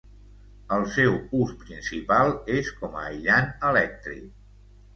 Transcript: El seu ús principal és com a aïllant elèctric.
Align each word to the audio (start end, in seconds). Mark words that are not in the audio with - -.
El 0.77 0.85
seu 0.93 1.17
ús 1.41 1.51
principal 1.65 2.33
és 2.55 2.73
com 2.81 2.99
a 3.03 3.07
aïllant 3.13 3.55
elèctric. 3.73 4.29